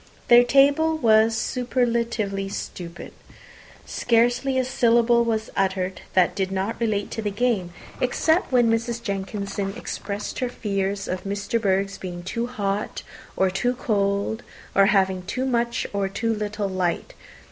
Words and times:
Their 0.29 0.43
table 0.43 0.97
was 0.97 1.37
superlatively 1.37 2.49
stupid. 2.49 3.13
Scarcely 3.85 4.57
a 4.57 4.65
syllable 4.65 5.23
was 5.23 5.51
uttered 5.55 6.01
that 6.13 6.33
did 6.33 6.51
not 6.51 6.81
relate 6.81 7.11
to 7.11 7.21
the 7.21 7.29
game, 7.29 7.71
except 8.01 8.51
when 8.51 8.67
Mrs. 8.71 8.99
Jenkinson 9.03 9.75
expressed 9.77 10.39
her 10.39 10.49
fears 10.49 11.07
of 11.07 11.23
Miss 11.23 11.47
De 11.47 11.59
Bourgh's 11.59 11.99
being 11.99 12.23
too 12.23 12.47
hot 12.47 13.03
or 13.37 13.51
too 13.51 13.75
cold, 13.75 14.41
or 14.73 14.87
having 14.87 15.21
too 15.23 15.45
much 15.45 15.85
or 15.93 16.09
too 16.09 16.33
little 16.33 16.67
light. 16.67 17.13